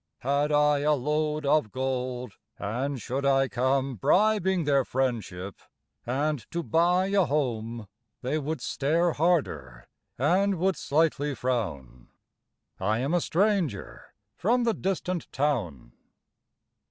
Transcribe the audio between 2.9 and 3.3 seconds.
should